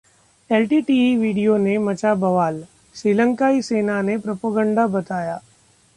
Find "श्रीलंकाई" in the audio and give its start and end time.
2.95-3.61